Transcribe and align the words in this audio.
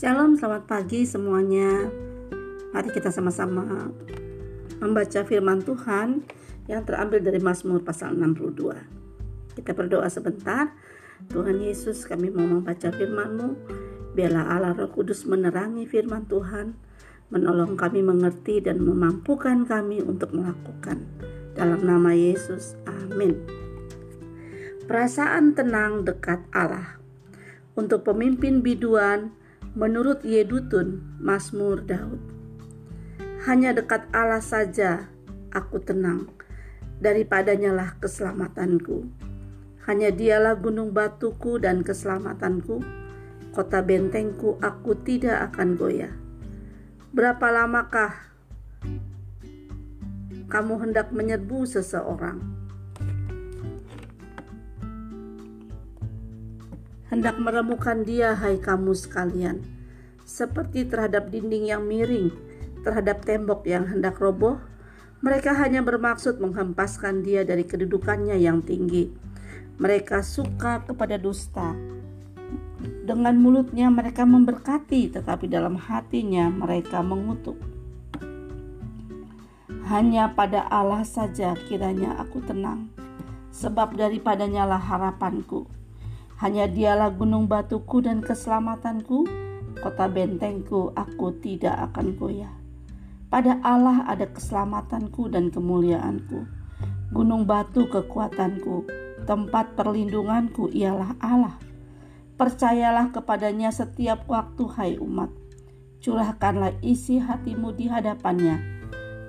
Shalom, 0.00 0.32
selamat 0.32 0.64
pagi 0.64 1.04
semuanya. 1.04 1.92
Mari 2.72 2.88
kita 2.88 3.12
sama-sama 3.12 3.92
membaca 4.80 5.20
firman 5.28 5.60
Tuhan 5.60 6.24
yang 6.72 6.88
terambil 6.88 7.20
dari 7.20 7.36
Mazmur 7.36 7.84
pasal 7.84 8.16
62. 8.16 8.80
Kita 9.60 9.76
berdoa 9.76 10.08
sebentar. 10.08 10.72
Tuhan 11.28 11.60
Yesus, 11.60 12.08
kami 12.08 12.32
mau 12.32 12.48
membaca 12.48 12.88
firman-Mu. 12.88 13.48
Biarlah 14.16 14.56
Allah 14.56 14.72
Roh 14.72 14.88
Kudus 14.88 15.28
menerangi 15.28 15.84
firman 15.84 16.24
Tuhan, 16.24 16.80
menolong 17.28 17.76
kami 17.76 18.00
mengerti 18.00 18.64
dan 18.64 18.80
memampukan 18.80 19.68
kami 19.68 20.00
untuk 20.00 20.32
melakukan. 20.32 21.04
Dalam 21.52 21.84
nama 21.84 22.16
Yesus, 22.16 22.72
amin. 22.88 23.36
Perasaan 24.88 25.52
tenang 25.52 26.08
dekat 26.08 26.40
Allah. 26.56 26.96
Untuk 27.76 28.08
pemimpin 28.08 28.64
biduan, 28.64 29.36
menurut 29.78 30.26
Yedutun, 30.26 31.02
Mazmur 31.22 31.86
Daud. 31.86 32.18
Hanya 33.46 33.72
dekat 33.72 34.04
Allah 34.12 34.42
saja 34.42 35.08
aku 35.54 35.80
tenang, 35.80 36.28
daripadanya 36.98 37.72
lah 37.72 37.90
keselamatanku. 38.02 39.06
Hanya 39.88 40.12
dialah 40.12 40.58
gunung 40.60 40.92
batuku 40.92 41.56
dan 41.62 41.80
keselamatanku, 41.80 42.84
kota 43.54 43.80
bentengku 43.80 44.60
aku 44.60 44.92
tidak 45.06 45.50
akan 45.50 45.78
goyah. 45.78 46.14
Berapa 47.10 47.50
lamakah 47.50 48.12
kamu 50.50 50.74
hendak 50.82 51.14
menyerbu 51.14 51.64
seseorang? 51.64 52.59
Hendak 57.10 57.42
meremukan 57.42 58.06
dia, 58.06 58.38
hai 58.38 58.62
kamu 58.62 58.94
sekalian, 58.94 59.66
seperti 60.22 60.86
terhadap 60.86 61.28
dinding 61.34 61.66
yang 61.66 61.82
miring, 61.82 62.30
terhadap 62.86 63.26
tembok 63.26 63.66
yang 63.66 63.90
hendak 63.90 64.16
roboh. 64.22 64.62
Mereka 65.20 65.52
hanya 65.52 65.84
bermaksud 65.84 66.40
menghempaskan 66.40 67.20
dia 67.20 67.44
dari 67.44 67.66
kedudukannya 67.66 68.40
yang 68.40 68.64
tinggi. 68.64 69.12
Mereka 69.76 70.24
suka 70.24 70.80
kepada 70.86 71.20
dusta. 71.20 71.76
Dengan 73.04 73.36
mulutnya 73.36 73.92
mereka 73.92 74.24
memberkati, 74.24 75.12
tetapi 75.12 75.44
dalam 75.50 75.76
hatinya 75.76 76.48
mereka 76.48 77.04
mengutuk. 77.04 77.58
Hanya 79.90 80.32
pada 80.32 80.64
Allah 80.70 81.02
saja 81.04 81.52
kiranya 81.68 82.16
aku 82.16 82.40
tenang, 82.46 82.88
sebab 83.50 83.98
daripadanya 83.98 84.64
lah 84.64 84.80
harapanku. 84.80 85.66
Hanya 86.40 86.64
dialah 86.64 87.12
gunung 87.12 87.44
batuku 87.44 88.00
dan 88.00 88.24
keselamatanku, 88.24 89.28
kota 89.76 90.08
bentengku, 90.08 90.88
aku 90.96 91.36
tidak 91.36 91.92
akan 91.92 92.16
goyah. 92.16 92.54
Pada 93.28 93.60
Allah 93.60 94.08
ada 94.08 94.24
keselamatanku 94.24 95.28
dan 95.28 95.52
kemuliaanku. 95.52 96.48
Gunung 97.12 97.44
batu 97.44 97.84
kekuatanku, 97.92 98.88
tempat 99.28 99.76
perlindunganku 99.76 100.72
ialah 100.72 101.12
Allah. 101.20 101.60
Percayalah 102.40 103.12
kepadanya 103.12 103.68
setiap 103.68 104.24
waktu, 104.24 104.64
hai 104.80 104.92
umat. 104.96 105.28
Curahkanlah 106.00 106.72
isi 106.80 107.20
hatimu 107.20 107.76
di 107.76 107.92
hadapannya. 107.92 108.56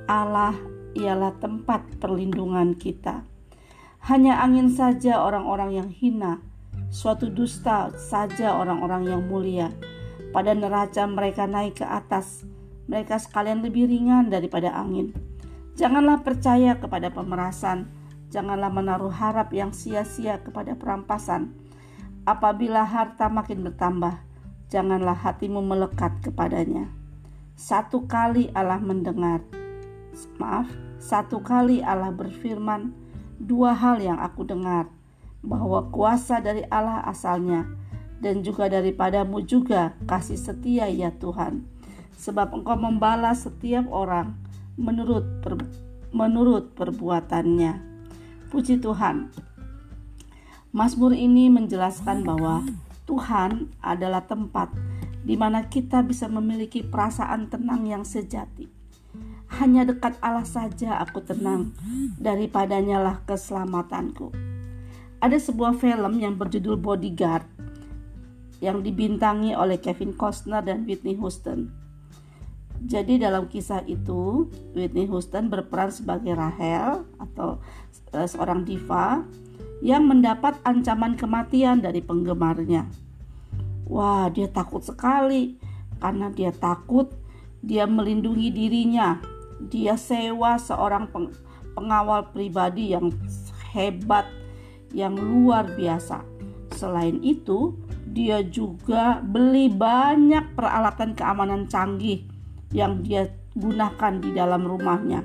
Allah 0.08 0.56
ialah 0.96 1.36
tempat 1.44 2.00
perlindungan 2.00 2.72
kita. 2.80 3.28
Hanya 4.08 4.40
angin 4.40 4.72
saja 4.72 5.20
orang-orang 5.28 5.76
yang 5.76 5.90
hina 5.92 6.51
suatu 6.92 7.32
dusta 7.32 7.88
saja 7.96 8.60
orang-orang 8.60 9.08
yang 9.08 9.24
mulia. 9.24 9.72
Pada 10.36 10.52
neraca 10.52 11.08
mereka 11.08 11.48
naik 11.48 11.80
ke 11.80 11.88
atas, 11.88 12.44
mereka 12.92 13.16
sekalian 13.16 13.64
lebih 13.64 13.88
ringan 13.88 14.28
daripada 14.28 14.76
angin. 14.76 15.16
Janganlah 15.80 16.20
percaya 16.20 16.76
kepada 16.76 17.08
pemerasan, 17.08 17.88
janganlah 18.28 18.68
menaruh 18.68 19.12
harap 19.12 19.56
yang 19.56 19.72
sia-sia 19.72 20.44
kepada 20.44 20.76
perampasan. 20.76 21.56
Apabila 22.28 22.84
harta 22.84 23.32
makin 23.32 23.64
bertambah, 23.64 24.20
janganlah 24.68 25.16
hatimu 25.16 25.64
melekat 25.64 26.12
kepadanya. 26.20 26.92
Satu 27.56 28.04
kali 28.04 28.52
Allah 28.52 28.84
mendengar, 28.84 29.40
maaf, 30.36 30.68
satu 31.00 31.40
kali 31.40 31.80
Allah 31.80 32.12
berfirman, 32.12 32.92
dua 33.40 33.72
hal 33.74 34.04
yang 34.04 34.20
aku 34.20 34.44
dengar 34.44 34.92
bahwa 35.42 35.90
kuasa 35.90 36.38
dari 36.38 36.62
Allah 36.70 37.02
asalnya 37.06 37.66
dan 38.22 38.46
juga 38.46 38.70
daripadamu 38.70 39.42
juga 39.42 39.98
kasih 40.06 40.38
setia 40.38 40.86
ya 40.88 41.10
Tuhan. 41.18 41.66
Sebab 42.22 42.54
engkau 42.54 42.78
membalas 42.78 43.50
setiap 43.50 43.90
orang 43.90 44.38
menurut 44.78 45.42
per, 45.42 45.58
menurut 46.14 46.78
perbuatannya. 46.78 47.82
Puji 48.54 48.78
Tuhan. 48.78 49.34
Mazmur 50.72 51.18
ini 51.18 51.50
menjelaskan 51.50 52.22
bahwa 52.22 52.64
Tuhan 53.10 53.74
adalah 53.82 54.24
tempat 54.24 54.72
di 55.26 55.34
mana 55.36 55.68
kita 55.68 56.06
bisa 56.06 56.30
memiliki 56.30 56.86
perasaan 56.86 57.50
tenang 57.50 57.90
yang 57.90 58.06
sejati. 58.06 58.70
Hanya 59.60 59.84
dekat 59.84 60.16
Allah 60.24 60.48
saja 60.48 61.02
aku 61.02 61.20
tenang. 61.26 61.76
Daripadanya 62.16 63.04
lah 63.04 63.18
keselamatanku 63.28 64.51
ada 65.22 65.38
sebuah 65.38 65.78
film 65.78 66.18
yang 66.18 66.34
berjudul 66.34 66.82
Bodyguard 66.82 67.46
yang 68.58 68.82
dibintangi 68.82 69.54
oleh 69.54 69.78
Kevin 69.78 70.18
Costner 70.18 70.66
dan 70.66 70.86
Whitney 70.86 71.18
Houston. 71.18 71.70
Jadi 72.82 73.22
dalam 73.22 73.46
kisah 73.46 73.86
itu 73.86 74.50
Whitney 74.74 75.06
Houston 75.06 75.54
berperan 75.54 75.94
sebagai 75.94 76.34
Rahel 76.34 77.06
atau 77.22 77.62
uh, 78.18 78.26
seorang 78.26 78.66
diva 78.66 79.22
yang 79.86 80.10
mendapat 80.10 80.58
ancaman 80.66 81.14
kematian 81.14 81.86
dari 81.86 82.02
penggemarnya. 82.02 82.90
Wah, 83.86 84.30
dia 84.34 84.50
takut 84.50 84.82
sekali 84.82 85.62
karena 86.02 86.34
dia 86.34 86.50
takut 86.50 87.14
dia 87.62 87.86
melindungi 87.86 88.50
dirinya. 88.50 89.22
Dia 89.62 89.94
sewa 89.94 90.58
seorang 90.58 91.06
pengawal 91.78 92.34
pribadi 92.34 92.98
yang 92.98 93.14
hebat 93.78 94.26
yang 94.92 95.16
luar 95.16 95.72
biasa. 95.76 96.24
Selain 96.76 97.20
itu, 97.24 97.76
dia 98.12 98.44
juga 98.44 99.24
beli 99.24 99.72
banyak 99.72 100.56
peralatan 100.56 101.16
keamanan 101.16 101.68
canggih 101.68 102.28
yang 102.76 103.04
dia 103.04 103.32
gunakan 103.56 104.20
di 104.20 104.32
dalam 104.32 104.64
rumahnya. 104.64 105.24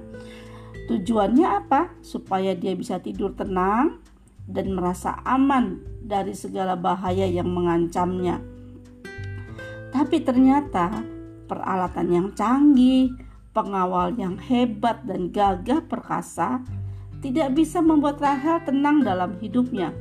Tujuannya 0.87 1.47
apa? 1.47 1.91
Supaya 2.03 2.55
dia 2.55 2.75
bisa 2.79 3.03
tidur 3.03 3.35
tenang 3.35 3.99
dan 4.47 4.71
merasa 4.75 5.19
aman 5.27 5.83
dari 5.99 6.31
segala 6.35 6.79
bahaya 6.79 7.27
yang 7.27 7.51
mengancamnya. 7.51 8.39
Tapi 9.91 10.23
ternyata 10.23 11.03
peralatan 11.51 12.07
yang 12.11 12.29
canggih, 12.39 13.11
pengawal 13.51 14.15
yang 14.15 14.39
hebat 14.39 15.03
dan 15.03 15.35
gagah 15.35 15.83
perkasa 15.89 16.63
tidak 17.21 17.57
bisa 17.57 17.81
membuat 17.81 18.21
Rahel 18.21 18.63
tenang 18.65 19.05
dalam 19.05 19.37
hidupnya. 19.41 19.93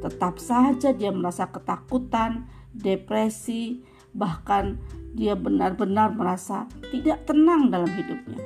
Tetap 0.00 0.40
saja 0.40 0.96
dia 0.96 1.12
merasa 1.12 1.50
ketakutan, 1.50 2.48
depresi, 2.72 3.84
bahkan 4.14 4.78
dia 5.12 5.34
benar-benar 5.34 6.14
merasa 6.14 6.66
tidak 6.90 7.26
tenang 7.26 7.68
dalam 7.68 7.90
hidupnya. 7.90 8.40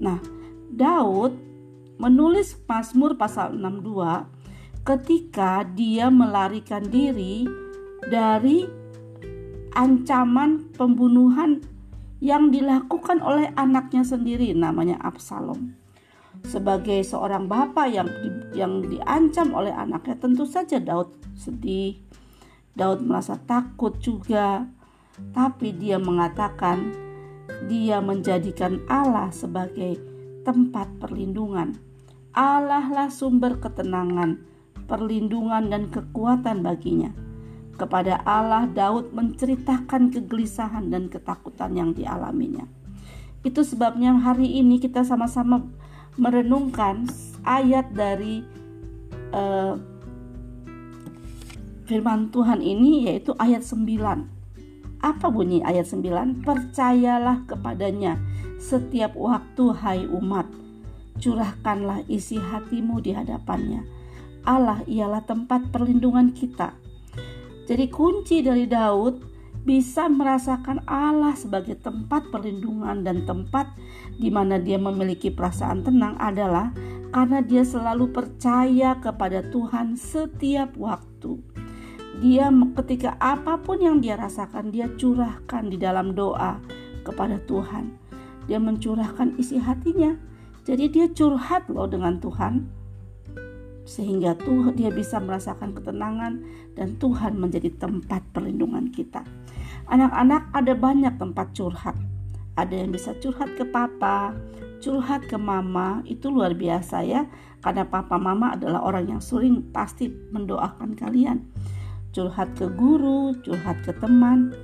Nah, 0.00 0.20
Daud 0.68 1.34
menulis 1.96 2.58
Mazmur 2.66 3.16
pasal 3.16 3.56
62 3.56 4.28
ketika 4.84 5.64
dia 5.64 6.12
melarikan 6.12 6.84
diri 6.84 7.48
dari 8.04 8.68
ancaman 9.72 10.70
pembunuhan 10.76 11.64
yang 12.20 12.52
dilakukan 12.52 13.20
oleh 13.24 13.50
anaknya 13.56 14.04
sendiri 14.04 14.52
namanya 14.52 15.00
Absalom 15.00 15.83
sebagai 16.44 17.00
seorang 17.02 17.48
bapak 17.48 17.88
yang 17.90 18.08
di, 18.20 18.28
yang 18.54 18.84
diancam 18.84 19.52
oleh 19.56 19.72
anaknya 19.72 20.16
tentu 20.20 20.44
saja 20.44 20.78
Daud 20.78 21.10
sedih. 21.34 21.98
Daud 22.76 23.02
merasa 23.04 23.40
takut 23.40 23.96
juga. 23.98 24.68
Tapi 25.14 25.70
dia 25.70 25.96
mengatakan 26.02 26.90
dia 27.70 28.02
menjadikan 28.02 28.82
Allah 28.90 29.30
sebagai 29.30 29.98
tempat 30.42 30.90
perlindungan. 30.98 31.78
Allah 32.34 32.90
lah 32.90 33.08
sumber 33.14 33.62
ketenangan 33.62 34.54
perlindungan 34.86 35.72
dan 35.72 35.88
kekuatan 35.88 36.60
baginya. 36.60 37.12
Kepada 37.74 38.22
Allah 38.22 38.70
Daud 38.70 39.10
menceritakan 39.10 40.14
kegelisahan 40.14 40.94
dan 40.94 41.10
ketakutan 41.10 41.74
yang 41.74 41.90
dialaminya. 41.90 42.70
Itu 43.42 43.66
sebabnya 43.66 44.14
hari 44.22 44.62
ini 44.62 44.78
kita 44.78 45.02
sama-sama 45.02 45.66
merenungkan 46.14 47.10
ayat 47.42 47.90
dari 47.92 48.46
uh, 49.34 49.74
firman 51.84 52.32
Tuhan 52.32 52.64
ini 52.64 53.10
yaitu 53.10 53.36
ayat 53.36 53.62
9. 53.62 55.04
Apa 55.04 55.26
bunyi 55.28 55.60
ayat 55.60 55.84
9? 55.90 56.46
Percayalah 56.46 57.44
kepadanya 57.44 58.16
setiap 58.56 59.12
waktu 59.18 59.64
hai 59.84 60.00
umat. 60.08 60.48
Curahkanlah 61.20 62.08
isi 62.10 62.40
hatimu 62.40 62.98
di 63.04 63.14
hadapannya. 63.14 63.84
Allah 64.44 64.82
ialah 64.84 65.24
tempat 65.24 65.72
perlindungan 65.72 66.32
kita. 66.32 66.76
Jadi 67.64 67.88
kunci 67.88 68.44
dari 68.44 68.68
Daud 68.68 69.33
bisa 69.64 70.12
merasakan 70.12 70.84
Allah 70.84 71.32
sebagai 71.32 71.80
tempat 71.80 72.28
perlindungan 72.28 73.00
dan 73.00 73.24
tempat 73.24 73.72
di 74.20 74.28
mana 74.28 74.60
dia 74.60 74.76
memiliki 74.76 75.32
perasaan 75.32 75.80
tenang 75.80 76.20
adalah 76.20 76.70
karena 77.16 77.40
dia 77.40 77.64
selalu 77.64 78.12
percaya 78.12 79.00
kepada 79.00 79.40
Tuhan 79.48 79.96
setiap 79.96 80.76
waktu. 80.76 81.40
Dia 82.20 82.52
ketika 82.84 83.16
apa 83.18 83.58
pun 83.58 83.80
yang 83.80 84.04
dia 84.04 84.20
rasakan 84.20 84.68
dia 84.68 84.86
curahkan 85.00 85.72
di 85.72 85.80
dalam 85.80 86.12
doa 86.12 86.60
kepada 87.02 87.40
Tuhan. 87.48 87.96
Dia 88.44 88.60
mencurahkan 88.60 89.40
isi 89.40 89.56
hatinya. 89.56 90.12
Jadi 90.68 90.92
dia 90.92 91.06
curhat 91.08 91.72
loh 91.72 91.88
dengan 91.88 92.20
Tuhan 92.20 92.83
sehingga 93.84 94.36
tuh 94.40 94.72
dia 94.72 94.88
bisa 94.88 95.20
merasakan 95.20 95.76
ketenangan 95.76 96.40
dan 96.72 96.96
Tuhan 96.96 97.36
menjadi 97.36 97.68
tempat 97.76 98.24
perlindungan 98.32 98.88
kita 98.88 99.24
anak-anak 99.92 100.48
ada 100.56 100.72
banyak 100.72 101.14
tempat 101.20 101.52
curhat 101.52 101.96
ada 102.56 102.74
yang 102.74 102.90
bisa 102.92 103.12
curhat 103.20 103.52
ke 103.56 103.64
papa 103.68 104.32
curhat 104.80 105.28
ke 105.28 105.36
mama 105.36 106.00
itu 106.08 106.32
luar 106.32 106.56
biasa 106.56 107.04
ya 107.04 107.28
karena 107.60 107.84
papa 107.84 108.16
mama 108.16 108.56
adalah 108.56 108.84
orang 108.84 109.16
yang 109.16 109.20
sering 109.20 109.60
pasti 109.72 110.08
mendoakan 110.08 110.96
kalian 110.96 111.44
curhat 112.14 112.54
ke 112.54 112.70
guru, 112.70 113.34
curhat 113.42 113.82
ke 113.82 113.90
teman. 113.98 114.54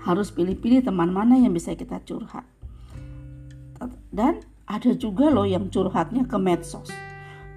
Harus 0.00 0.30
pilih-pilih 0.32 0.86
teman 0.86 1.10
mana 1.10 1.36
yang 1.36 1.52
bisa 1.52 1.74
kita 1.74 1.98
curhat. 2.06 2.46
Dan 4.14 4.40
ada 4.64 4.94
juga 4.94 5.28
loh 5.28 5.44
yang 5.44 5.68
curhatnya 5.68 6.24
ke 6.24 6.38
medsos. 6.38 6.88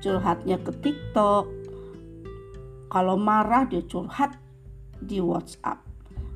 Curhatnya 0.03 0.59
ke 0.59 0.75
TikTok. 0.83 1.47
Kalau 2.91 3.15
marah 3.15 3.63
dia 3.63 3.79
curhat 3.88 4.35
di 5.00 5.23
WhatsApp. 5.23 5.79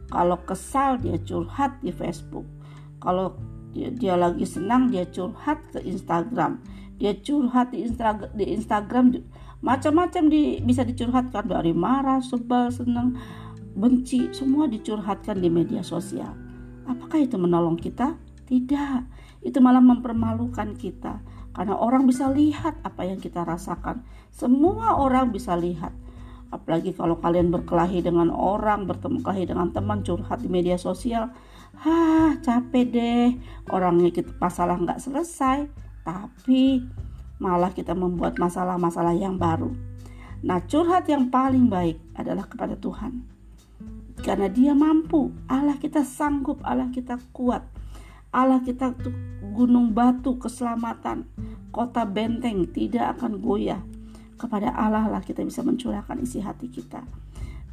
Kalau 0.07 0.39
kesal 0.47 1.03
dia 1.03 1.19
curhat 1.19 1.75
di 1.83 1.91
Facebook. 1.91 2.47
Kalau 3.03 3.35
dia, 3.75 3.91
dia 3.91 4.15
lagi 4.15 4.47
senang 4.47 4.87
dia 4.87 5.03
curhat 5.03 5.59
ke 5.75 5.83
Instagram. 5.83 6.63
Dia 6.97 7.13
curhat 7.19 7.75
di, 7.75 7.83
Instagram 7.85 8.31
di 8.33 8.45
Instagram 8.55 9.05
macam-macam 9.61 10.23
di, 10.29 10.61
bisa 10.61 10.85
dicurhatkan 10.85 11.49
dari 11.49 11.73
marah, 11.73 12.21
sebal, 12.21 12.69
senang, 12.69 13.17
benci, 13.73 14.29
semua 14.29 14.69
dicurhatkan 14.69 15.41
di 15.41 15.49
media 15.49 15.81
sosial. 15.81 16.33
Apakah 16.85 17.25
itu 17.25 17.35
menolong 17.41 17.77
kita? 17.77 18.17
Tidak. 18.45 19.01
Itu 19.41 19.57
malah 19.59 19.81
mempermalukan 19.81 20.77
kita. 20.77 21.19
Karena 21.57 21.73
orang 21.73 22.05
bisa 22.05 22.29
lihat 22.29 22.77
apa 22.85 23.01
yang 23.09 23.17
kita 23.17 23.41
rasakan. 23.41 24.05
Semua 24.29 25.01
orang 25.01 25.33
bisa 25.33 25.57
lihat. 25.57 25.89
Apalagi 26.53 26.93
kalau 26.93 27.17
kalian 27.17 27.49
berkelahi 27.49 28.05
dengan 28.05 28.29
orang, 28.29 28.85
bertemu 28.85 29.25
kelahi 29.25 29.49
dengan 29.49 29.73
teman, 29.73 30.05
curhat 30.05 30.45
di 30.45 30.53
media 30.53 30.77
sosial. 30.77 31.33
Hah, 31.81 32.37
capek 32.45 32.85
deh. 32.93 33.27
Orangnya 33.73 34.13
kita 34.13 34.37
masalah 34.37 34.77
nggak 34.77 35.01
selesai. 35.01 35.65
Tapi 36.05 36.85
malah 37.41 37.73
kita 37.73 37.97
membuat 37.97 38.37
masalah-masalah 38.37 39.17
yang 39.17 39.41
baru. 39.41 39.73
Nah, 40.45 40.61
curhat 40.69 41.09
yang 41.09 41.33
paling 41.33 41.73
baik 41.73 41.97
adalah 42.13 42.45
kepada 42.45 42.77
Tuhan. 42.77 43.25
Karena 44.21 44.45
Dia 44.45 44.77
mampu, 44.77 45.33
Allah 45.49 45.81
kita 45.81 46.05
sanggup, 46.05 46.61
Allah 46.61 46.93
kita 46.93 47.17
kuat. 47.33 47.65
Allah 48.37 48.61
kita 48.61 48.93
tuh 48.93 49.13
gunung 49.57 49.97
batu 49.97 50.37
keselamatan, 50.37 51.25
kota 51.73 52.05
benteng 52.05 52.69
tidak 52.69 53.17
akan 53.17 53.41
goyah. 53.41 53.81
Kepada 54.37 54.69
Allah 54.77 55.09
lah 55.09 55.25
kita 55.25 55.41
bisa 55.41 55.65
mencurahkan 55.65 56.21
isi 56.21 56.37
hati 56.45 56.69
kita. 56.69 57.01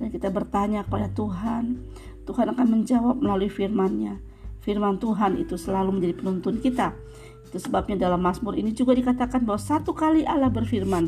Dan 0.01 0.09
kita 0.09 0.33
bertanya 0.33 0.89
kepada 0.89 1.13
Tuhan, 1.13 1.85
Tuhan 2.25 2.57
akan 2.57 2.67
menjawab 2.73 3.21
melalui 3.21 3.53
firman-Nya. 3.53 4.17
Firman 4.65 4.97
Tuhan 4.97 5.37
itu 5.37 5.61
selalu 5.61 6.01
menjadi 6.01 6.25
penuntun 6.25 6.57
kita 6.65 6.97
itu 7.55 7.71
sebabnya 7.71 7.95
dalam 7.95 8.19
Mazmur 8.19 8.59
ini 8.59 8.75
juga 8.75 8.99
dikatakan 8.99 9.47
bahwa 9.47 9.63
satu 9.63 9.95
kali 9.95 10.27
Allah 10.27 10.51
berfirman, 10.51 11.07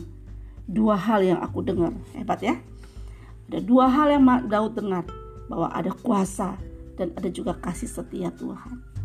dua 0.71 0.95
hal 0.95 1.27
yang 1.27 1.43
aku 1.43 1.59
dengar. 1.59 1.91
Hebat 2.15 2.39
ya. 2.39 2.55
Ada 3.51 3.67
dua 3.67 3.91
hal 3.91 4.15
yang 4.15 4.23
Daud 4.47 4.79
dengar, 4.79 5.03
bahwa 5.51 5.75
ada 5.75 5.91
kuasa 5.91 6.55
dan 6.95 7.11
ada 7.19 7.27
juga 7.35 7.59
kasih 7.59 7.91
setia 7.91 8.31
Tuhan. 8.31 8.96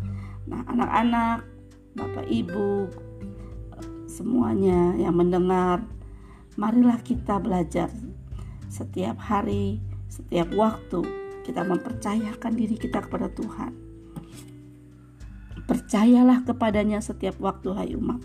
Nah, 0.48 0.62
anak-anak, 0.66 1.46
Bapak 1.94 2.26
Ibu, 2.26 2.88
semuanya 4.08 4.96
yang 4.98 5.14
mendengar, 5.14 5.84
marilah 6.56 6.98
kita 7.04 7.38
belajar 7.38 7.92
setiap 8.72 9.20
hari, 9.20 9.78
setiap 10.08 10.50
waktu 10.56 11.04
kita 11.42 11.66
mempercayakan 11.66 12.52
diri 12.54 12.78
kita 12.78 13.02
kepada 13.02 13.28
Tuhan 13.34 13.92
Percayalah 15.62 16.42
kepadanya 16.42 16.98
setiap 16.98 17.38
waktu 17.38 17.70
hai 17.72 17.94
umat. 17.94 18.18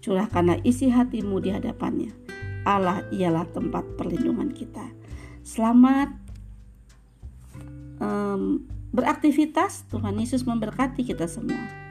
Curahkanlah 0.00 0.64
isi 0.64 0.88
hatimu 0.88 1.38
di 1.38 1.52
hadapannya. 1.52 2.10
Allah 2.64 3.04
ialah 3.12 3.44
tempat 3.52 3.84
perlindungan 4.00 4.48
kita. 4.48 4.88
Selamat 5.44 6.08
um, 8.00 8.64
beraktivitas. 8.90 9.86
Tuhan 9.90 10.18
Yesus 10.18 10.46
memberkati 10.46 11.02
kita 11.06 11.26
semua. 11.26 11.89